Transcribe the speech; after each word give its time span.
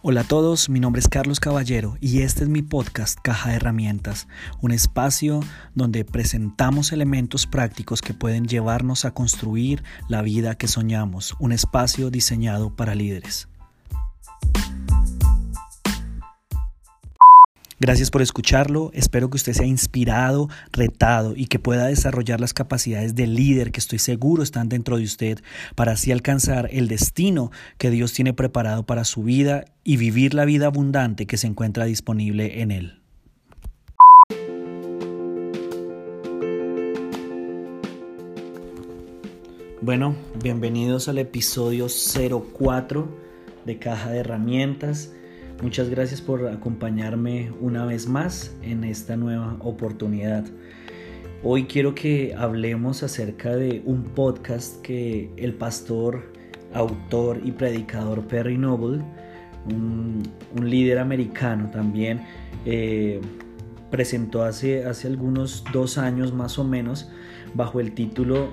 Hola 0.00 0.20
a 0.20 0.24
todos, 0.24 0.68
mi 0.68 0.78
nombre 0.78 1.00
es 1.00 1.08
Carlos 1.08 1.40
Caballero 1.40 1.96
y 2.00 2.20
este 2.20 2.44
es 2.44 2.48
mi 2.48 2.62
podcast 2.62 3.18
Caja 3.20 3.50
de 3.50 3.56
Herramientas, 3.56 4.28
un 4.60 4.70
espacio 4.70 5.40
donde 5.74 6.04
presentamos 6.04 6.92
elementos 6.92 7.48
prácticos 7.48 8.00
que 8.00 8.14
pueden 8.14 8.46
llevarnos 8.46 9.04
a 9.04 9.10
construir 9.10 9.82
la 10.08 10.22
vida 10.22 10.54
que 10.54 10.68
soñamos, 10.68 11.34
un 11.40 11.50
espacio 11.50 12.10
diseñado 12.10 12.76
para 12.76 12.94
líderes. 12.94 13.48
Gracias 17.80 18.10
por 18.10 18.22
escucharlo, 18.22 18.90
espero 18.92 19.30
que 19.30 19.36
usted 19.36 19.52
sea 19.52 19.64
inspirado, 19.64 20.48
retado 20.72 21.34
y 21.36 21.46
que 21.46 21.60
pueda 21.60 21.86
desarrollar 21.86 22.40
las 22.40 22.52
capacidades 22.52 23.14
de 23.14 23.28
líder 23.28 23.70
que 23.70 23.78
estoy 23.78 24.00
seguro 24.00 24.42
están 24.42 24.68
dentro 24.68 24.96
de 24.96 25.04
usted 25.04 25.38
para 25.76 25.92
así 25.92 26.10
alcanzar 26.10 26.68
el 26.72 26.88
destino 26.88 27.52
que 27.78 27.90
Dios 27.90 28.12
tiene 28.12 28.32
preparado 28.32 28.84
para 28.84 29.04
su 29.04 29.22
vida 29.22 29.64
y 29.84 29.96
vivir 29.96 30.34
la 30.34 30.44
vida 30.44 30.66
abundante 30.66 31.26
que 31.26 31.36
se 31.36 31.46
encuentra 31.46 31.84
disponible 31.84 32.62
en 32.62 32.72
Él. 32.72 32.98
Bueno, 39.80 40.16
bienvenidos 40.42 41.08
al 41.08 41.18
episodio 41.18 41.86
04 41.86 43.08
de 43.64 43.78
Caja 43.78 44.10
de 44.10 44.18
Herramientas. 44.18 45.12
Muchas 45.60 45.90
gracias 45.90 46.20
por 46.20 46.46
acompañarme 46.46 47.50
una 47.60 47.84
vez 47.84 48.06
más 48.06 48.54
en 48.62 48.84
esta 48.84 49.16
nueva 49.16 49.56
oportunidad. 49.58 50.44
Hoy 51.42 51.64
quiero 51.64 51.96
que 51.96 52.32
hablemos 52.38 53.02
acerca 53.02 53.56
de 53.56 53.82
un 53.84 54.04
podcast 54.04 54.80
que 54.82 55.32
el 55.36 55.54
pastor, 55.54 56.32
autor 56.74 57.40
y 57.44 57.50
predicador 57.50 58.24
Perry 58.28 58.56
Noble, 58.56 59.02
un, 59.68 60.22
líder 60.62 61.00
americano 61.00 61.68
también, 61.72 62.22
eh, 62.64 63.20
presentó 63.90 64.44
hace, 64.44 64.84
hace 64.84 65.08
algunos 65.08 65.64
dos 65.72 65.98
años 65.98 66.32
más 66.32 66.56
o 66.60 66.64
menos 66.64 67.10
bajo 67.54 67.80
el 67.80 67.94
título 67.94 68.50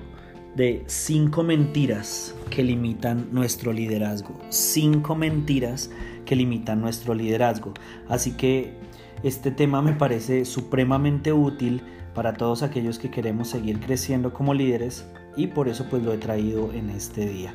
de 0.56 0.82
cinco 0.86 1.44
mentiras 1.44 2.34
que 2.50 2.64
limitan 2.64 3.28
nuestro 3.30 3.72
liderazgo. 3.72 4.40
Cinco 4.48 5.14
mentiras 5.14 5.90
que 6.26 6.36
limitan 6.36 6.82
nuestro 6.82 7.14
liderazgo. 7.14 7.72
Así 8.08 8.32
que 8.32 8.74
este 9.22 9.50
tema 9.50 9.80
me 9.80 9.94
parece 9.94 10.44
supremamente 10.44 11.32
útil 11.32 11.82
para 12.14 12.34
todos 12.34 12.62
aquellos 12.62 12.98
que 12.98 13.10
queremos 13.10 13.48
seguir 13.48 13.80
creciendo 13.80 14.34
como 14.34 14.52
líderes 14.52 15.06
y 15.36 15.46
por 15.46 15.68
eso 15.68 15.86
pues 15.88 16.02
lo 16.02 16.12
he 16.12 16.18
traído 16.18 16.72
en 16.72 16.90
este 16.90 17.26
día. 17.26 17.54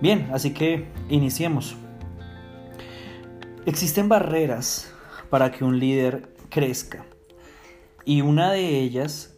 Bien, 0.00 0.30
así 0.32 0.52
que 0.52 0.88
iniciemos. 1.10 1.76
Existen 3.66 4.08
barreras 4.08 4.92
para 5.28 5.52
que 5.52 5.64
un 5.64 5.78
líder 5.78 6.34
crezca 6.48 7.04
y 8.04 8.22
una 8.22 8.50
de 8.50 8.80
ellas 8.80 9.36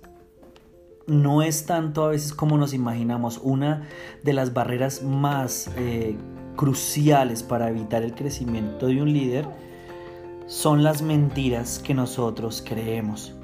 no 1.07 1.43
es 1.43 1.67
tanto 1.67 2.05
a 2.05 2.09
veces 2.09 2.33
como 2.33 2.57
nos 2.57 2.73
imaginamos. 2.73 3.39
Una 3.43 3.87
de 4.23 4.33
las 4.33 4.55
barreras 4.55 5.03
más 5.03 5.71
eh, 5.77 6.17
cruciales 6.57 7.43
para 7.43 7.69
evitar 7.69 8.03
el 8.03 8.15
crecimiento 8.15 8.87
de 8.87 9.03
un 9.03 9.13
líder 9.13 9.47
son 10.47 10.83
las 10.83 11.03
mentiras 11.03 11.79
que 11.79 11.95
nosotros 11.95 12.63
creemos. 12.67 13.35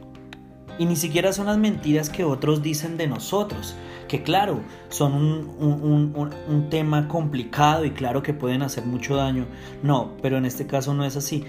Y 0.79 0.87
ni 0.87 0.97
siquiera 0.97 1.33
son 1.33 1.47
las 1.47 1.59
mentiras 1.59 2.09
que 2.09 2.25
otros 2.25 2.63
dicen 2.63 2.97
de 2.97 3.07
nosotros, 3.07 3.75
que 4.09 4.23
claro, 4.23 4.61
son 4.89 5.13
un, 5.15 6.67
tema 6.71 7.07
complicado 7.07 7.85
y 7.85 7.91
claro 7.91 8.23
que 8.23 8.33
pueden 8.33 8.63
hacer 8.63 8.87
mucho 8.87 9.17
daño. 9.17 9.47
No, 9.83 10.13
pero 10.23 10.39
en 10.39 10.47
este 10.47 10.67
caso 10.67 10.95
no 10.95 11.05
es 11.05 11.17
así. 11.17 11.45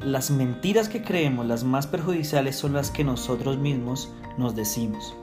Las 0.00 0.30
mentiras 0.30 0.88
que 0.88 1.02
creemos, 1.02 1.46
las 1.46 1.64
más 1.64 1.86
perjudiciales, 1.86 2.56
son 2.56 2.74
las 2.74 2.90
que 2.90 3.02
nosotros 3.02 3.58
mismos 3.58 4.12
nos 4.38 4.54
decimos. 4.54 5.16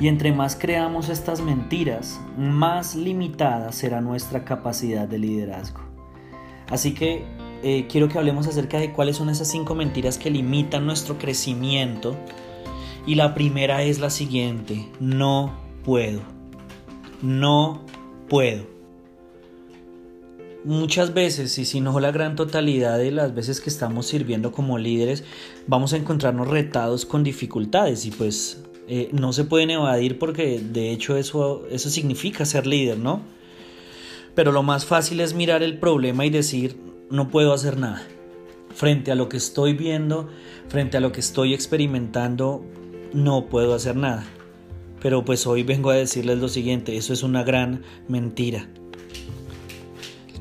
Y 0.00 0.08
entre 0.08 0.32
más 0.32 0.56
creamos 0.56 1.10
estas 1.10 1.42
mentiras, 1.42 2.18
más 2.38 2.94
limitada 2.96 3.70
será 3.70 4.00
nuestra 4.00 4.44
capacidad 4.46 5.06
de 5.06 5.18
liderazgo. 5.18 5.80
Así 6.70 6.94
que 6.94 7.24
eh, 7.62 7.86
quiero 7.86 8.08
que 8.08 8.16
hablemos 8.16 8.46
acerca 8.46 8.78
de 8.78 8.92
cuáles 8.92 9.16
son 9.16 9.28
esas 9.28 9.48
cinco 9.48 9.74
mentiras 9.74 10.16
que 10.16 10.30
limitan 10.30 10.86
nuestro 10.86 11.18
crecimiento. 11.18 12.16
Y 13.06 13.16
la 13.16 13.34
primera 13.34 13.82
es 13.82 13.98
la 13.98 14.08
siguiente, 14.08 14.88
no 15.00 15.52
puedo. 15.84 16.22
No 17.20 17.84
puedo. 18.28 18.64
Muchas 20.64 21.12
veces, 21.12 21.58
y 21.58 21.64
si 21.66 21.80
no 21.80 21.98
la 22.00 22.10
gran 22.10 22.36
totalidad 22.36 22.98
de 22.98 23.10
las 23.10 23.34
veces 23.34 23.60
que 23.60 23.70
estamos 23.70 24.06
sirviendo 24.06 24.52
como 24.52 24.78
líderes, 24.78 25.24
vamos 25.66 25.92
a 25.92 25.96
encontrarnos 25.96 26.48
retados 26.48 27.04
con 27.04 27.24
dificultades 27.24 28.06
y 28.06 28.10
pues 28.10 28.62
eh, 28.92 29.08
no 29.12 29.32
se 29.32 29.44
pueden 29.44 29.70
evadir 29.70 30.18
porque 30.18 30.58
de 30.58 30.90
hecho 30.90 31.16
eso, 31.16 31.64
eso 31.70 31.88
significa 31.90 32.44
ser 32.44 32.66
líder, 32.66 32.98
¿no? 32.98 33.22
Pero 34.34 34.50
lo 34.50 34.64
más 34.64 34.84
fácil 34.84 35.20
es 35.20 35.32
mirar 35.32 35.62
el 35.62 35.78
problema 35.78 36.26
y 36.26 36.30
decir, 36.30 36.76
no 37.08 37.28
puedo 37.28 37.52
hacer 37.52 37.78
nada. 37.78 38.04
Frente 38.74 39.12
a 39.12 39.14
lo 39.14 39.28
que 39.28 39.36
estoy 39.36 39.74
viendo, 39.74 40.28
frente 40.66 40.96
a 40.96 41.00
lo 41.00 41.12
que 41.12 41.20
estoy 41.20 41.54
experimentando, 41.54 42.64
no 43.12 43.46
puedo 43.46 43.74
hacer 43.74 43.94
nada. 43.94 44.24
Pero 45.00 45.24
pues 45.24 45.46
hoy 45.46 45.62
vengo 45.62 45.90
a 45.90 45.94
decirles 45.94 46.38
lo 46.38 46.48
siguiente, 46.48 46.96
eso 46.96 47.12
es 47.12 47.22
una 47.22 47.44
gran 47.44 47.84
mentira. 48.08 48.68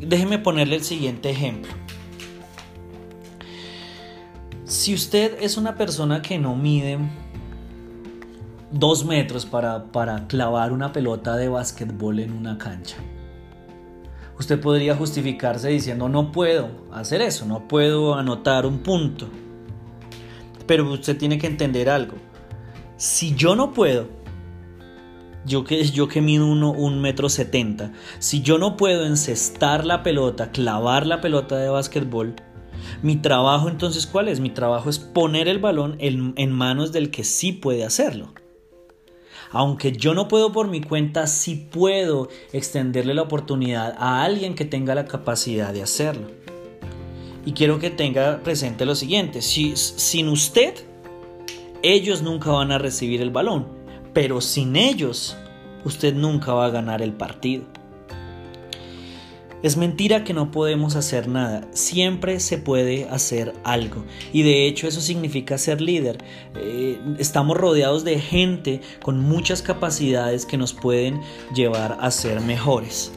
Déjeme 0.02 0.40
ponerle 0.40 0.78
el 0.78 0.84
siguiente 0.84 1.30
ejemplo. 1.30 1.72
Si 4.66 4.96
usted 4.96 5.38
es 5.40 5.56
una 5.56 5.76
persona 5.76 6.24
que 6.24 6.40
no 6.40 6.56
mide 6.56 6.98
dos 8.72 9.06
metros 9.06 9.46
para, 9.46 9.92
para 9.92 10.28
clavar 10.28 10.72
una 10.72 10.92
pelota 10.92 11.36
de 11.36 11.50
básquetbol 11.50 12.20
en 12.20 12.34
una 12.34 12.58
cancha. 12.58 12.98
Usted 14.38 14.60
podría 14.62 14.96
justificarse 14.96 15.70
diciendo 15.70 16.08
no 16.08 16.32
puedo 16.32 16.70
hacer 16.92 17.22
eso, 17.22 17.46
no 17.46 17.68
puedo 17.68 18.16
anotar 18.16 18.66
un 18.66 18.80
punto. 18.80 19.28
Pero 20.66 20.90
usted 20.92 21.18
tiene 21.18 21.38
que 21.38 21.48
entender 21.48 21.90
algo. 21.90 22.16
Si 22.96 23.36
yo 23.36 23.56
no 23.56 23.74
puedo, 23.74 24.08
yo 25.46 25.64
que, 25.64 25.84
yo 25.84 26.08
que 26.08 26.22
mido 26.22 26.46
uno, 26.46 26.72
un 26.72 27.02
metro 27.02 27.28
setenta, 27.28 27.92
si 28.20 28.42
yo 28.42 28.58
no 28.58 28.78
puedo 28.78 29.06
encestar 29.06 29.86
la 29.86 30.04
pelota, 30.04 30.52
clavar 30.52 31.08
la 31.08 31.22
pelota 31.22 31.58
de 31.58 31.70
básquetbol, 31.70 32.36
mi 33.02 33.18
trabajo 33.18 33.68
entonces 33.68 34.08
¿cuál 34.08 34.30
es? 34.30 34.40
Mi 34.40 34.52
trabajo 34.52 34.90
es 34.90 35.00
poner 35.00 35.48
el 35.48 35.60
balón 35.60 35.98
en 36.00 36.52
manos 36.52 36.92
del 36.92 37.12
que 37.12 37.24
sí 37.24 37.52
puede 37.52 37.84
hacerlo. 37.84 38.34
Aunque 39.52 39.92
yo 39.92 40.14
no 40.14 40.28
puedo 40.28 40.52
por 40.52 40.68
mi 40.68 40.82
cuenta, 40.82 41.26
sí 41.26 41.56
puedo 41.56 42.30
extenderle 42.54 43.14
la 43.14 43.24
oportunidad 43.24 43.96
a 43.98 44.24
alguien 44.24 44.54
que 44.54 44.66
tenga 44.66 44.94
la 44.94 45.06
capacidad 45.06 45.74
de 45.74 45.82
hacerlo. 45.82 46.28
Y 47.46 47.54
quiero 47.54 47.80
que 47.80 47.90
tenga 47.90 48.42
presente 48.44 48.86
lo 48.86 48.94
siguiente, 48.94 49.42
si, 49.42 49.76
sin 49.76 50.28
usted, 50.28 50.76
ellos 51.82 52.22
nunca 52.22 52.52
van 52.52 52.72
a 52.72 52.78
recibir 52.78 53.22
el 53.22 53.32
balón, 53.32 53.68
pero 54.14 54.40
sin 54.42 54.76
ellos, 54.76 55.36
usted 55.84 56.14
nunca 56.14 56.54
va 56.54 56.66
a 56.66 56.70
ganar 56.70 57.02
el 57.02 57.14
partido. 57.14 57.64
Es 59.62 59.76
mentira 59.76 60.24
que 60.24 60.34
no 60.34 60.52
podemos 60.52 60.96
hacer 60.96 61.28
nada, 61.28 61.68
siempre 61.72 62.40
se 62.40 62.58
puede 62.58 63.10
hacer 63.10 63.54
algo 63.66 64.06
y 64.32 64.44
de 64.44 64.68
hecho 64.68 64.88
eso 64.88 65.02
significa 65.02 65.58
ser 65.58 65.82
líder. 65.82 66.24
Eh, 66.56 66.98
estamos 67.18 67.58
rodeados 67.58 68.06
de 68.06 68.20
gente 68.20 68.80
con 69.04 69.20
muchas 69.20 69.62
capacidades 69.62 70.46
que 70.46 70.56
nos 70.56 70.74
pueden 70.74 71.20
llevar 71.54 71.98
a 72.00 72.10
ser 72.10 72.40
mejores. 72.40 73.12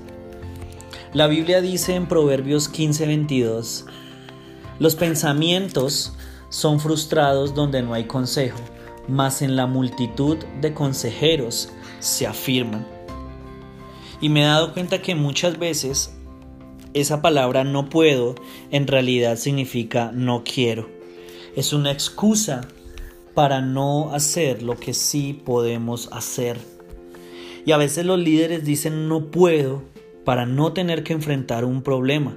La 1.15 1.29
Biblia 1.29 1.61
dice 1.61 1.95
en 1.95 2.07
Proverbios 2.09 2.69
15:22, 2.69 3.85
los 4.81 4.97
pensamientos 4.97 6.13
son 6.49 6.81
frustrados 6.81 7.55
donde 7.55 7.83
no 7.83 7.95
hay 7.95 8.05
consejo, 8.05 8.59
mas 9.07 9.43
en 9.43 9.55
la 9.55 9.67
multitud 9.67 10.39
de 10.61 10.75
consejeros 10.75 11.69
se 12.01 12.27
afirman. 12.27 12.85
Y 14.21 14.29
me 14.29 14.43
he 14.43 14.47
dado 14.47 14.73
cuenta 14.73 15.01
que 15.01 15.15
muchas 15.15 15.57
veces 15.59 16.17
esa 16.95 17.23
palabra 17.23 17.65
no 17.65 17.89
puedo 17.89 18.35
en 18.71 18.87
realidad 18.87 19.37
significa 19.37 20.11
no 20.13 20.45
quiero. 20.45 20.89
Es 21.57 21.73
una 21.73 21.91
excusa 21.91 22.69
para 23.35 23.61
no 23.61 24.13
hacer 24.15 24.63
lo 24.63 24.77
que 24.77 24.95
sí 24.95 25.41
podemos 25.45 26.09
hacer. 26.13 26.59
Y 27.65 27.73
a 27.73 27.77
veces 27.77 28.05
los 28.05 28.19
líderes 28.19 28.65
dicen 28.65 29.09
no 29.09 29.31
puedo 29.31 29.83
para 30.25 30.47
no 30.47 30.73
tener 30.73 31.03
que 31.03 31.13
enfrentar 31.13 31.65
un 31.65 31.83
problema, 31.83 32.37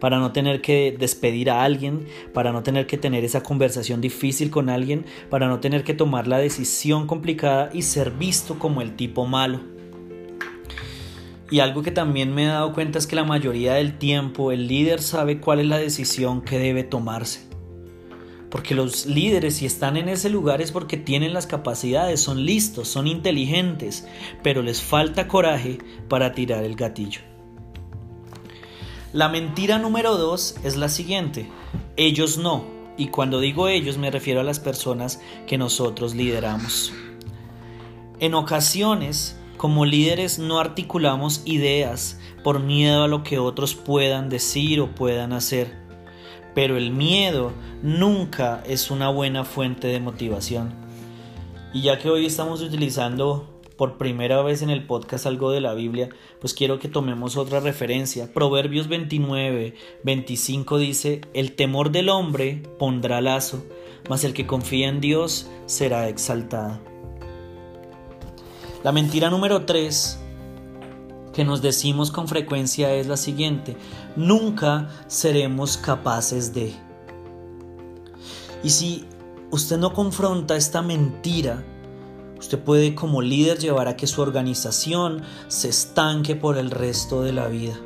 para 0.00 0.18
no 0.18 0.32
tener 0.32 0.60
que 0.60 0.94
despedir 0.98 1.50
a 1.50 1.62
alguien, 1.64 2.06
para 2.32 2.52
no 2.52 2.62
tener 2.62 2.86
que 2.86 2.98
tener 2.98 3.24
esa 3.24 3.42
conversación 3.42 4.00
difícil 4.00 4.50
con 4.50 4.68
alguien, 4.68 5.04
para 5.30 5.48
no 5.48 5.60
tener 5.60 5.84
que 5.84 5.94
tomar 5.94 6.26
la 6.28 6.38
decisión 6.38 7.06
complicada 7.06 7.70
y 7.72 7.82
ser 7.82 8.10
visto 8.10 8.58
como 8.58 8.82
el 8.82 8.96
tipo 8.96 9.26
malo. 9.26 9.75
Y 11.50 11.60
algo 11.60 11.82
que 11.82 11.92
también 11.92 12.34
me 12.34 12.44
he 12.44 12.48
dado 12.48 12.72
cuenta 12.72 12.98
es 12.98 13.06
que 13.06 13.16
la 13.16 13.24
mayoría 13.24 13.74
del 13.74 13.98
tiempo 13.98 14.50
el 14.50 14.66
líder 14.66 15.00
sabe 15.00 15.40
cuál 15.40 15.60
es 15.60 15.66
la 15.66 15.78
decisión 15.78 16.42
que 16.42 16.58
debe 16.58 16.82
tomarse. 16.82 17.46
Porque 18.50 18.74
los 18.74 19.06
líderes 19.06 19.56
si 19.56 19.66
están 19.66 19.96
en 19.96 20.08
ese 20.08 20.28
lugar 20.28 20.60
es 20.60 20.72
porque 20.72 20.96
tienen 20.96 21.32
las 21.34 21.46
capacidades, 21.46 22.20
son 22.20 22.44
listos, 22.44 22.88
son 22.88 23.06
inteligentes, 23.06 24.06
pero 24.42 24.62
les 24.62 24.82
falta 24.82 25.28
coraje 25.28 25.78
para 26.08 26.32
tirar 26.32 26.64
el 26.64 26.74
gatillo. 26.74 27.20
La 29.12 29.28
mentira 29.28 29.78
número 29.78 30.16
dos 30.16 30.56
es 30.64 30.76
la 30.76 30.88
siguiente, 30.88 31.48
ellos 31.96 32.38
no, 32.38 32.64
y 32.96 33.08
cuando 33.08 33.40
digo 33.40 33.68
ellos 33.68 33.98
me 33.98 34.10
refiero 34.10 34.40
a 34.40 34.44
las 34.44 34.60
personas 34.60 35.20
que 35.46 35.58
nosotros 35.58 36.14
lideramos. 36.14 36.92
En 38.18 38.34
ocasiones, 38.34 39.36
como 39.56 39.84
líderes 39.84 40.38
no 40.38 40.58
articulamos 40.58 41.42
ideas 41.44 42.20
por 42.44 42.60
miedo 42.60 43.04
a 43.04 43.08
lo 43.08 43.22
que 43.22 43.38
otros 43.38 43.74
puedan 43.74 44.28
decir 44.28 44.80
o 44.80 44.94
puedan 44.94 45.32
hacer 45.32 45.86
pero 46.56 46.78
el 46.78 46.90
miedo 46.90 47.52
nunca 47.82 48.62
es 48.66 48.90
una 48.90 49.10
buena 49.10 49.44
fuente 49.44 49.88
de 49.88 50.00
motivación. 50.00 50.72
Y 51.74 51.82
ya 51.82 51.98
que 51.98 52.08
hoy 52.08 52.24
estamos 52.24 52.62
utilizando 52.62 53.60
por 53.76 53.98
primera 53.98 54.40
vez 54.40 54.62
en 54.62 54.70
el 54.70 54.86
podcast 54.86 55.26
algo 55.26 55.50
de 55.50 55.60
la 55.60 55.74
Biblia, 55.74 56.08
pues 56.40 56.54
quiero 56.54 56.78
que 56.78 56.88
tomemos 56.88 57.36
otra 57.36 57.60
referencia. 57.60 58.32
Proverbios 58.32 58.88
29, 58.88 59.74
25 60.02 60.78
dice, 60.78 61.20
el 61.34 61.52
temor 61.52 61.90
del 61.90 62.08
hombre 62.08 62.62
pondrá 62.78 63.20
lazo, 63.20 63.62
mas 64.08 64.24
el 64.24 64.32
que 64.32 64.46
confía 64.46 64.88
en 64.88 65.02
Dios 65.02 65.50
será 65.66 66.08
exaltado. 66.08 66.95
La 68.86 68.92
mentira 68.92 69.30
número 69.30 69.66
3 69.66 70.18
que 71.34 71.44
nos 71.44 71.60
decimos 71.60 72.12
con 72.12 72.28
frecuencia 72.28 72.92
es 72.92 73.08
la 73.08 73.16
siguiente, 73.16 73.76
nunca 74.14 74.88
seremos 75.08 75.76
capaces 75.76 76.54
de. 76.54 76.72
Y 78.62 78.70
si 78.70 79.04
usted 79.50 79.76
no 79.76 79.92
confronta 79.92 80.54
esta 80.54 80.82
mentira, 80.82 81.64
usted 82.38 82.60
puede 82.60 82.94
como 82.94 83.22
líder 83.22 83.58
llevar 83.58 83.88
a 83.88 83.96
que 83.96 84.06
su 84.06 84.22
organización 84.22 85.22
se 85.48 85.70
estanque 85.70 86.36
por 86.36 86.56
el 86.56 86.70
resto 86.70 87.24
de 87.24 87.32
la 87.32 87.48
vida. 87.48 87.76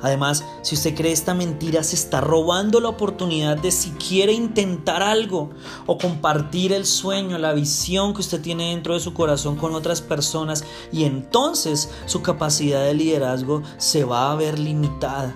Además, 0.00 0.44
si 0.62 0.74
usted 0.74 0.94
cree 0.94 1.12
esta 1.12 1.34
mentira, 1.34 1.82
se 1.82 1.96
está 1.96 2.20
robando 2.20 2.80
la 2.80 2.88
oportunidad 2.88 3.56
de 3.56 3.70
si 3.70 3.90
quiere 3.92 4.32
intentar 4.32 5.02
algo 5.02 5.50
o 5.86 5.98
compartir 5.98 6.72
el 6.72 6.86
sueño, 6.86 7.38
la 7.38 7.52
visión 7.52 8.14
que 8.14 8.20
usted 8.20 8.40
tiene 8.40 8.70
dentro 8.70 8.94
de 8.94 9.00
su 9.00 9.14
corazón 9.14 9.56
con 9.56 9.74
otras 9.74 10.00
personas 10.00 10.64
y 10.92 11.04
entonces 11.04 11.90
su 12.06 12.22
capacidad 12.22 12.84
de 12.84 12.94
liderazgo 12.94 13.62
se 13.78 14.04
va 14.04 14.32
a 14.32 14.36
ver 14.36 14.58
limitada. 14.58 15.34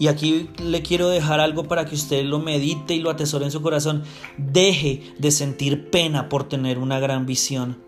Y 0.00 0.08
aquí 0.08 0.48
le 0.56 0.80
quiero 0.80 1.10
dejar 1.10 1.40
algo 1.40 1.64
para 1.64 1.84
que 1.84 1.94
usted 1.94 2.24
lo 2.24 2.38
medite 2.38 2.94
y 2.94 3.00
lo 3.00 3.10
atesore 3.10 3.44
en 3.44 3.50
su 3.50 3.60
corazón. 3.60 4.02
Deje 4.38 5.12
de 5.18 5.30
sentir 5.30 5.90
pena 5.90 6.30
por 6.30 6.44
tener 6.44 6.78
una 6.78 6.98
gran 6.98 7.26
visión. 7.26 7.82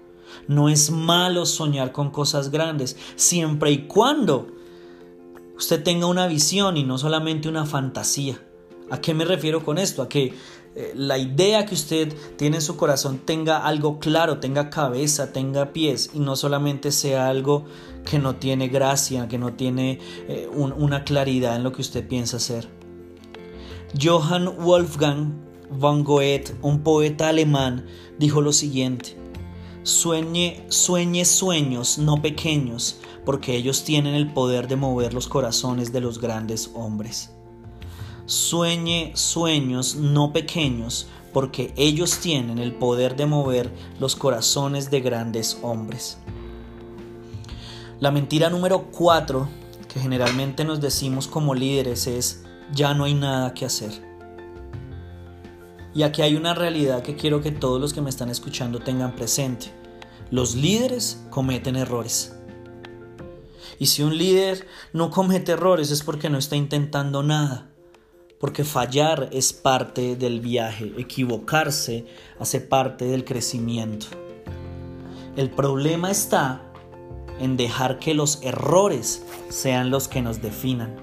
No 0.47 0.69
es 0.69 0.91
malo 0.91 1.47
soñar 1.47 1.91
con 1.93 2.11
cosas 2.11 2.51
grandes, 2.51 2.99
siempre 3.17 3.71
y 3.71 3.87
cuando 3.87 4.49
usted 5.62 5.85
tenga 5.85 6.06
una 6.06 6.26
visión 6.26 6.76
y 6.76 6.82
no 6.82 6.99
solamente 6.99 7.49
una 7.49 7.67
fantasía. 7.67 8.43
¿A 8.91 9.00
qué 9.00 9.14
me 9.14 9.25
refiero 9.25 9.64
con 9.64 9.79
esto? 9.79 10.03
A 10.03 10.09
que 10.09 10.35
eh, 10.75 10.93
la 10.97 11.19
idea 11.19 11.67
que 11.67 11.75
usted 11.75 12.12
tiene 12.37 12.56
en 12.56 12.62
su 12.62 12.76
corazón 12.76 13.20
tenga 13.25 13.64
algo 13.64 14.00
claro, 14.00 14.41
tenga 14.41 14.70
cabeza, 14.70 15.32
tenga 15.32 15.73
pies 15.73 16.11
y 16.14 16.19
no 16.19 16.35
solamente 16.35 16.91
sea 16.91 17.29
algo 17.29 17.64
que 18.05 18.19
no 18.19 18.35
tiene 18.35 18.67
gracia, 18.67 19.29
que 19.29 19.38
no 19.38 19.53
tiene 19.53 20.00
eh, 20.29 20.50
una 20.53 21.05
claridad 21.05 21.55
en 21.55 21.62
lo 21.62 21.70
que 21.70 21.82
usted 21.82 22.08
piensa 22.08 22.38
hacer. 22.38 22.69
Johann 24.03 24.49
Wolfgang 24.58 25.32
von 25.70 26.03
Goethe, 26.03 26.56
un 26.61 26.82
poeta 26.82 27.29
alemán, 27.29 27.87
dijo 28.19 28.41
lo 28.41 28.53
siguiente: 28.53 29.17
Sueñe, 29.84 30.64
sueñe 30.69 31.25
sueños 31.25 31.99
no 31.99 32.23
pequeños, 32.23 33.00
porque 33.25 33.56
ellos 33.56 33.82
tienen 33.82 34.14
el 34.14 34.32
poder 34.32 34.69
de 34.69 34.76
mover 34.76 35.12
los 35.12 35.26
corazones 35.26 35.93
de 35.93 36.00
los 36.00 36.20
grandes 36.20 36.70
hombres. 36.75 37.32
Sueñe 38.26 39.11
sueños 39.17 39.96
no 39.96 40.32
pequeños, 40.32 41.08
porque 41.32 41.75
ellos 41.76 42.19
tienen 42.19 42.58
el 42.58 42.75
poder 42.75 43.17
de 43.17 43.26
mover 43.26 43.73
los 43.99 44.14
corazones 44.14 44.90
de 44.90 45.00
grandes 45.00 45.58
hombres. 45.62 46.19
La 47.99 48.12
mentira 48.12 48.50
número 48.50 48.90
cuatro 48.93 49.49
que 49.93 49.99
generalmente 49.99 50.64
nos 50.64 50.81
decimos 50.81 51.26
como 51.26 51.55
líderes 51.55 52.06
es 52.06 52.44
ya 52.73 52.94
no 52.94 53.05
hay 53.05 53.14
nada 53.14 53.52
que 53.52 53.64
hacer. 53.64 54.12
Y 55.94 56.05
aquí 56.05 56.23
hay 56.23 56.37
una 56.37 56.55
realidad 56.55 57.03
que 57.03 57.17
quiero 57.17 57.43
que 57.43 57.50
todos 57.50 57.81
los 57.81 57.93
que 57.93 58.00
me 58.00 58.11
están 58.11 58.31
escuchando 58.31 58.81
tengan 58.81 59.15
presente. 59.15 59.67
Los 60.31 60.55
líderes 60.55 61.23
cometen 61.31 61.77
errores. 61.77 62.35
Y 63.79 63.87
si 63.87 64.03
un 64.03 64.17
líder 64.17 64.67
no 64.93 65.11
comete 65.11 65.53
errores 65.53 65.91
es 65.91 66.03
porque 66.03 66.31
no 66.31 66.39
está 66.39 66.56
intentando 66.56 67.23
nada. 67.23 67.69
Porque 68.41 68.65
fallar 68.65 69.29
es 69.33 69.53
parte 69.53 70.17
del 70.17 70.41
viaje, 70.41 70.93
equivocarse 70.97 72.06
hace 72.41 72.61
parte 72.61 73.05
del 73.05 73.25
crecimiento. 73.25 74.06
El 75.37 75.50
problema 75.50 76.11
está 76.11 76.62
en 77.39 77.56
dejar 77.56 77.99
que 77.99 78.15
los 78.15 78.43
errores 78.43 79.25
sean 79.49 79.91
los 79.91 80.09
que 80.09 80.23
nos 80.23 80.43
definan. 80.43 80.97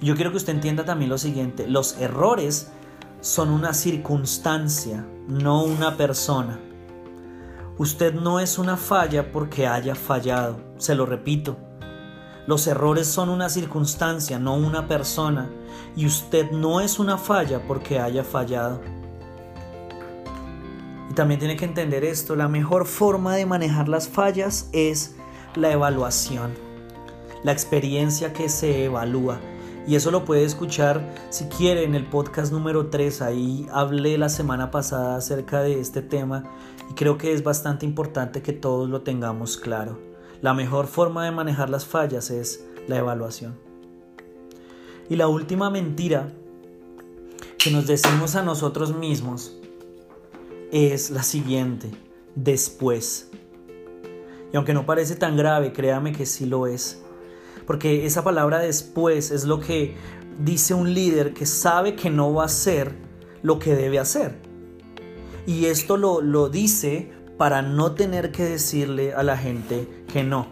Yo 0.00 0.14
quiero 0.14 0.30
que 0.30 0.36
usted 0.36 0.54
entienda 0.54 0.84
también 0.84 1.10
lo 1.10 1.18
siguiente, 1.18 1.66
los 1.68 1.98
errores 1.98 2.68
son 3.24 3.48
una 3.48 3.72
circunstancia, 3.72 5.02
no 5.26 5.64
una 5.64 5.96
persona. 5.96 6.60
Usted 7.78 8.12
no 8.12 8.38
es 8.38 8.58
una 8.58 8.76
falla 8.76 9.32
porque 9.32 9.66
haya 9.66 9.94
fallado, 9.94 10.60
se 10.76 10.94
lo 10.94 11.06
repito. 11.06 11.56
Los 12.46 12.66
errores 12.66 13.06
son 13.06 13.30
una 13.30 13.48
circunstancia, 13.48 14.38
no 14.38 14.56
una 14.56 14.88
persona, 14.88 15.48
y 15.96 16.04
usted 16.04 16.50
no 16.50 16.82
es 16.82 16.98
una 16.98 17.16
falla 17.16 17.66
porque 17.66 17.98
haya 17.98 18.24
fallado. 18.24 18.82
Y 21.10 21.14
también 21.14 21.40
tiene 21.40 21.56
que 21.56 21.64
entender 21.64 22.04
esto, 22.04 22.36
la 22.36 22.48
mejor 22.48 22.84
forma 22.84 23.36
de 23.36 23.46
manejar 23.46 23.88
las 23.88 24.06
fallas 24.06 24.68
es 24.72 25.16
la 25.54 25.72
evaluación, 25.72 26.52
la 27.42 27.52
experiencia 27.52 28.34
que 28.34 28.50
se 28.50 28.84
evalúa. 28.84 29.40
Y 29.86 29.96
eso 29.96 30.10
lo 30.10 30.24
puede 30.24 30.44
escuchar 30.44 31.14
si 31.28 31.44
quiere 31.44 31.84
en 31.84 31.94
el 31.94 32.06
podcast 32.06 32.52
número 32.52 32.86
3. 32.86 33.20
Ahí 33.20 33.66
hablé 33.70 34.16
la 34.16 34.30
semana 34.30 34.70
pasada 34.70 35.16
acerca 35.16 35.60
de 35.62 35.78
este 35.78 36.00
tema 36.00 36.44
y 36.90 36.94
creo 36.94 37.18
que 37.18 37.32
es 37.32 37.44
bastante 37.44 37.84
importante 37.84 38.40
que 38.40 38.52
todos 38.52 38.88
lo 38.88 39.02
tengamos 39.02 39.58
claro. 39.58 39.98
La 40.40 40.54
mejor 40.54 40.86
forma 40.86 41.24
de 41.24 41.32
manejar 41.32 41.68
las 41.68 41.84
fallas 41.84 42.30
es 42.30 42.64
la 42.88 42.96
evaluación. 42.96 43.58
Y 45.10 45.16
la 45.16 45.28
última 45.28 45.68
mentira 45.68 46.32
que 47.58 47.70
nos 47.70 47.86
decimos 47.86 48.36
a 48.36 48.42
nosotros 48.42 48.96
mismos 48.96 49.56
es 50.72 51.10
la 51.10 51.22
siguiente, 51.22 51.90
después. 52.34 53.30
Y 54.52 54.56
aunque 54.56 54.72
no 54.72 54.86
parece 54.86 55.14
tan 55.14 55.36
grave, 55.36 55.72
créame 55.72 56.12
que 56.12 56.24
sí 56.24 56.46
lo 56.46 56.66
es. 56.66 57.03
Porque 57.66 58.06
esa 58.06 58.22
palabra 58.24 58.58
después 58.58 59.30
es 59.30 59.44
lo 59.44 59.60
que 59.60 59.96
dice 60.38 60.74
un 60.74 60.92
líder 60.92 61.32
que 61.32 61.46
sabe 61.46 61.94
que 61.94 62.10
no 62.10 62.32
va 62.34 62.42
a 62.42 62.46
hacer 62.46 62.94
lo 63.42 63.58
que 63.58 63.74
debe 63.74 63.98
hacer. 63.98 64.38
Y 65.46 65.66
esto 65.66 65.96
lo, 65.96 66.20
lo 66.20 66.48
dice 66.48 67.12
para 67.36 67.62
no 67.62 67.92
tener 67.92 68.32
que 68.32 68.44
decirle 68.44 69.14
a 69.14 69.22
la 69.22 69.36
gente 69.36 69.88
que 70.12 70.22
no. 70.22 70.46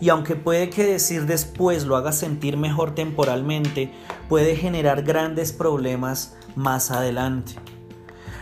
Y 0.00 0.08
aunque 0.08 0.34
puede 0.34 0.70
que 0.70 0.84
decir 0.84 1.26
después 1.26 1.84
lo 1.84 1.96
haga 1.96 2.12
sentir 2.12 2.56
mejor 2.56 2.94
temporalmente, 2.94 3.92
puede 4.28 4.56
generar 4.56 5.02
grandes 5.02 5.52
problemas 5.52 6.36
más 6.56 6.90
adelante. 6.90 7.52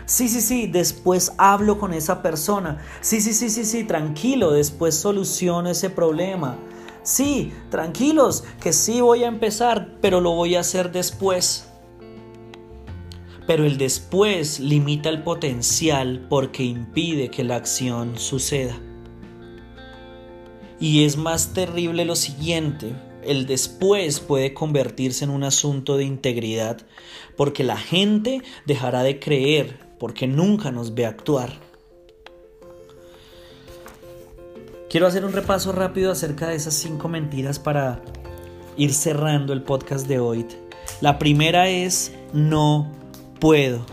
Sí, 0.07 0.29
sí, 0.29 0.41
sí, 0.41 0.67
después 0.69 1.33
hablo 1.37 1.79
con 1.79 1.93
esa 1.93 2.23
persona. 2.23 2.79
Sí, 3.01 3.21
sí, 3.21 3.35
sí, 3.35 3.51
sí, 3.51 3.65
sí, 3.65 3.85
tranquilo, 3.85 4.53
después 4.53 4.95
soluciono 4.95 5.69
ese 5.69 5.91
problema. 5.91 6.57
Sí, 7.09 7.55
tranquilos, 7.71 8.45
que 8.61 8.75
sí 8.75 9.01
voy 9.01 9.25
a 9.25 9.29
empezar, 9.29 9.97
pero 10.03 10.21
lo 10.21 10.33
voy 10.33 10.57
a 10.57 10.61
hacer 10.61 10.93
después. 10.93 11.67
Pero 13.47 13.65
el 13.65 13.79
después 13.79 14.61
limita 14.61 15.09
el 15.09 15.23
potencial 15.23 16.27
porque 16.29 16.65
impide 16.65 17.31
que 17.31 17.45
la 17.45 17.57
acción 17.57 18.19
suceda. 18.19 18.79
Y 20.79 21.07
es 21.07 21.17
más 21.17 21.55
terrible 21.55 22.05
lo 22.05 22.15
siguiente, 22.15 22.93
el 23.25 23.47
después 23.47 24.21
puede 24.21 24.53
convertirse 24.53 25.25
en 25.25 25.31
un 25.31 25.45
asunto 25.45 25.97
de 25.97 26.05
integridad 26.05 26.77
porque 27.39 27.65
la 27.65 27.79
gente 27.79 28.43
dejará 28.67 29.03
de 29.03 29.19
creer 29.19 29.79
porque 29.99 30.27
nunca 30.27 30.71
nos 30.73 30.95
ve 30.95 31.07
actuar. 31.07 31.68
Quiero 34.91 35.07
hacer 35.07 35.27
un 35.27 35.35
repaso 35.35 35.73
rápido 35.73 36.11
acerca 36.11 36.49
de 36.49 36.57
esas 36.57 36.73
cinco 36.73 37.09
mentiras 37.09 37.59
para 37.59 38.01
ir 38.79 38.95
cerrando 38.95 39.53
el 39.53 39.63
podcast 39.63 40.07
de 40.07 40.19
hoy. 40.19 40.47
La 41.03 41.19
primera 41.19 41.69
es 41.69 42.15
no 42.33 42.91
puedo. 43.39 43.85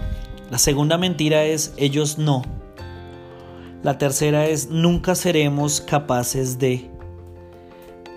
La 0.50 0.58
segunda 0.58 0.98
mentira 0.98 1.44
es 1.44 1.74
ellos 1.76 2.18
no. 2.18 2.44
La 3.84 3.98
tercera 3.98 4.46
es 4.46 4.70
nunca 4.70 5.16
seremos 5.16 5.82
capaces 5.82 6.60
de. 6.60 6.90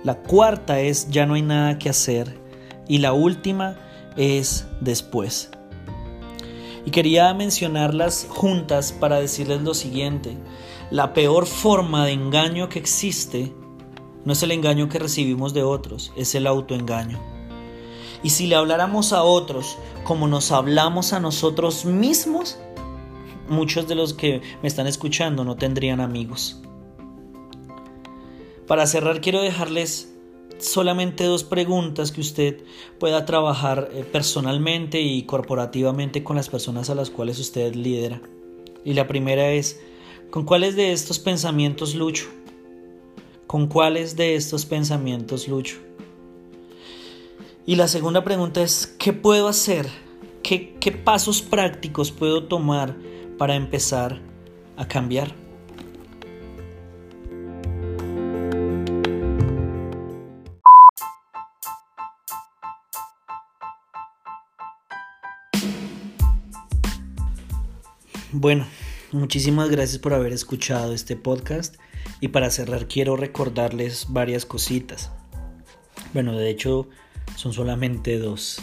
La 0.05 0.15
cuarta 0.15 0.79
es 0.79 1.11
ya 1.11 1.27
no 1.27 1.35
hay 1.35 1.43
nada 1.43 1.81
que 1.81 1.89
hacer. 1.89 2.39
Y 2.87 2.99
la 2.99 3.13
última 3.13 3.77
es 4.17 4.69
después. 4.81 5.51
Y 6.87 6.93
quería 6.93 7.35
mencionarlas 7.35 8.29
juntas 8.31 8.93
para 8.93 9.19
decirles 9.19 9.63
lo 9.63 9.75
siguiente. 9.75 10.37
La 10.91 11.13
peor 11.13 11.47
forma 11.47 12.07
de 12.07 12.13
engaño 12.13 12.69
que 12.69 12.79
existe 12.79 13.53
no 14.25 14.33
es 14.33 14.43
el 14.43 14.53
engaño 14.53 14.89
que 14.89 14.99
recibimos 14.99 15.53
de 15.53 15.63
otros, 15.63 16.13
es 16.17 16.35
el 16.35 16.47
autoengaño. 16.47 17.21
Y 18.23 18.31
si 18.31 18.47
le 18.47 18.57
habláramos 18.57 19.13
a 19.13 19.23
otros 19.23 19.77
como 20.05 20.27
nos 20.27 20.51
hablamos 20.51 21.13
a 21.13 21.21
nosotros 21.21 21.85
mismos, 21.85 22.59
muchos 23.49 23.87
de 23.87 23.95
los 23.95 24.15
que 24.15 24.41
me 24.63 24.69
están 24.69 24.87
escuchando 24.87 25.45
no 25.45 25.57
tendrían 25.57 26.01
amigos. 26.01 26.63
Para 28.67 28.87
cerrar 28.87 29.21
quiero 29.21 29.41
dejarles 29.41 30.15
solamente 30.59 31.25
dos 31.25 31.45
preguntas 31.45 32.13
que 32.13 32.21
usted 32.21 32.65
pueda 32.99 33.25
trabajar 33.25 33.91
eh, 33.93 34.05
personalmente 34.11 35.01
y 35.01 35.23
corporativamente 35.23 36.25
con 36.25 36.37
las 36.37 36.49
personas 36.49 36.91
a 36.91 36.95
las 36.95 37.11
cuales 37.11 37.39
usted 37.39 37.75
lidera. 37.75 38.21
Y 38.85 38.95
la 38.95 39.07
primera 39.07 39.51
es, 39.53 39.81
¿con 40.31 40.45
cuáles 40.45 40.77
de 40.77 40.93
estos 40.93 41.19
pensamientos 41.19 41.95
lucho? 41.95 42.27
¿Con 43.47 43.67
cuáles 43.67 44.17
de 44.17 44.35
estos 44.35 44.67
pensamientos 44.67 45.49
lucho? 45.49 45.79
Y 47.67 47.77
la 47.77 47.89
segunda 47.89 48.25
pregunta 48.25 48.63
es, 48.63 48.87
¿qué 48.99 49.13
puedo 49.13 49.49
hacer? 49.49 49.87
¿Qué, 50.43 50.77
qué 50.81 50.93
pasos 50.93 51.43
prácticos 51.43 52.11
puedo 52.11 52.45
tomar 52.45 52.97
para 53.37 53.57
empezar 53.57 54.21
a 54.77 54.87
cambiar? 54.87 55.35
Bueno, 68.31 68.67
muchísimas 69.13 69.71
gracias 69.71 69.99
por 69.99 70.15
haber 70.15 70.33
escuchado 70.33 70.93
este 70.93 71.17
podcast 71.17 71.77
y 72.21 72.29
para 72.29 72.51
cerrar 72.51 72.89
quiero 72.89 73.17
recordarles 73.17 74.07
varias 74.11 74.47
cositas. 74.47 75.11
Bueno, 76.15 76.37
de 76.37 76.51
hecho 76.51 76.89
son 77.37 77.53
solamente 77.53 78.19
dos. 78.19 78.61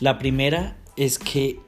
La 0.00 0.18
primera 0.18 0.76
es 0.96 1.18
que 1.18 1.60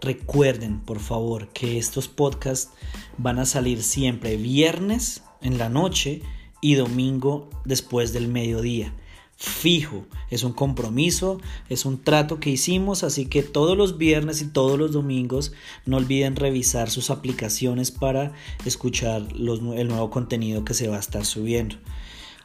recuerden, 0.00 0.80
por 0.80 1.00
favor, 1.00 1.48
que 1.48 1.78
estos 1.78 2.08
podcasts 2.08 2.72
van 3.18 3.38
a 3.38 3.46
salir 3.46 3.82
siempre 3.82 4.36
viernes 4.36 5.22
en 5.40 5.58
la 5.58 5.68
noche 5.68 6.22
y 6.60 6.74
domingo 6.74 7.50
después 7.64 8.12
del 8.12 8.28
mediodía 8.28 8.92
fijo, 9.36 10.06
es 10.30 10.44
un 10.44 10.52
compromiso, 10.52 11.40
es 11.68 11.84
un 11.84 12.02
trato 12.02 12.38
que 12.38 12.50
hicimos, 12.50 13.02
así 13.02 13.26
que 13.26 13.42
todos 13.42 13.76
los 13.76 13.98
viernes 13.98 14.40
y 14.40 14.46
todos 14.46 14.78
los 14.78 14.92
domingos 14.92 15.52
no 15.84 15.96
olviden 15.96 16.36
revisar 16.36 16.90
sus 16.90 17.10
aplicaciones 17.10 17.90
para 17.90 18.32
escuchar 18.64 19.26
el 19.32 19.88
nuevo 19.88 20.10
contenido 20.10 20.64
que 20.64 20.74
se 20.74 20.88
va 20.88 20.96
a 20.96 21.00
estar 21.00 21.24
subiendo. 21.24 21.76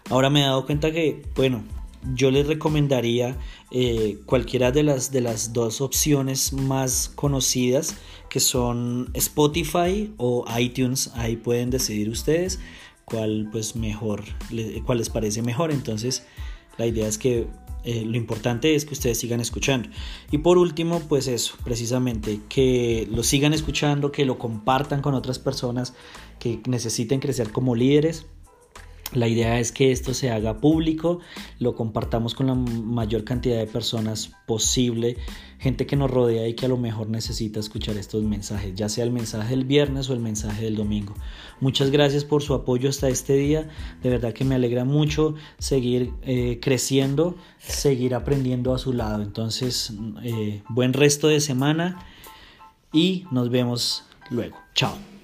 Ahora 0.10 0.30
me 0.30 0.42
he 0.42 0.44
dado 0.44 0.66
cuenta 0.66 0.92
que, 0.92 1.24
bueno, 1.36 1.64
yo 2.14 2.32
les 2.32 2.48
recomendaría 2.48 3.38
eh, 3.72 4.20
cualquiera 4.26 4.72
de 4.72 4.84
las, 4.84 5.12
de 5.12 5.22
las 5.22 5.54
dos 5.54 5.82
opciones 5.82 6.54
más 6.54 7.10
conocidas 7.14 7.96
que 8.30 8.40
son 8.40 9.10
Spotify 9.14 10.14
o 10.18 10.46
iTunes, 10.58 11.12
ahí 11.16 11.36
pueden 11.36 11.70
decidir 11.70 12.10
ustedes 12.10 12.60
cuál 13.06 13.50
pues 13.52 13.76
mejor, 13.76 14.24
cuál 14.86 14.98
les 14.98 15.10
parece 15.10 15.42
mejor, 15.42 15.72
entonces 15.72 16.26
la 16.78 16.86
idea 16.86 17.08
es 17.08 17.18
que 17.18 17.48
eh, 17.84 18.04
lo 18.06 18.18
importante 18.18 18.76
es 18.76 18.86
que 18.86 18.94
ustedes 18.94 19.18
sigan 19.20 19.40
escuchando. 19.40 19.90
Y 20.32 20.40
por 20.40 20.58
último, 20.58 21.00
pues 21.08 21.28
eso, 21.28 21.56
precisamente, 21.64 22.42
que 22.50 23.08
lo 23.12 23.24
sigan 23.24 23.54
escuchando, 23.54 24.12
que 24.12 24.26
lo 24.26 24.38
compartan 24.38 25.02
con 25.02 25.14
otras 25.14 25.40
personas 25.40 25.94
que 26.40 26.60
necesiten 26.68 27.20
crecer 27.20 27.52
como 27.52 27.76
líderes 27.76 28.26
la 29.14 29.28
idea 29.28 29.60
es 29.60 29.72
que 29.72 29.92
esto 29.92 30.14
se 30.14 30.32
haga 30.32 30.60
público, 30.60 31.20
lo 31.60 31.76
compartamos 31.76 32.36
con 32.36 32.48
la 32.48 32.56
mayor 32.56 33.24
cantidad 33.24 33.58
de 33.58 33.68
personas 33.68 34.32
posible, 34.46 35.18
gente 35.60 35.86
que 35.86 35.96
nos 35.96 36.12
rodea 36.12 36.48
y 36.48 36.54
que 36.54 36.66
a 36.66 36.70
lo 36.70 36.78
mejor 36.78 37.10
necesita 37.10 37.60
escuchar 37.60 37.98
estos 37.98 38.24
mensajes, 38.24 38.76
ya 38.76 38.90
sea 38.90 39.06
el 39.06 39.12
mensaje 39.12 39.52
del 39.56 39.66
viernes 39.66 40.10
o 40.10 40.14
el 40.14 40.20
mensaje 40.20 40.66
del 40.66 40.76
domingo. 40.76 41.14
Muchas 41.62 41.90
gracias 41.90 42.26
por 42.26 42.44
su 42.44 42.54
apoyo 42.54 42.90
hasta 42.90 43.08
este 43.08 43.34
día, 43.34 43.70
de 44.04 44.10
verdad 44.10 44.34
que 44.34 44.46
me 44.46 44.56
alegra 44.56 44.84
mucho 44.84 45.36
seguir 45.58 46.12
eh, 46.24 46.60
creciendo, 46.62 47.36
seguir 47.60 48.14
aprendiendo 48.14 48.74
a 48.74 48.78
su 48.78 48.94
lado. 48.94 49.24
Entonces, 49.24 49.94
eh, 50.24 50.62
buen 50.70 50.94
resto 50.94 51.28
de 51.28 51.40
semana 51.40 52.06
y 52.92 53.26
nos 53.32 53.50
vemos 53.50 54.04
luego. 54.30 54.58
Chao. 54.76 55.17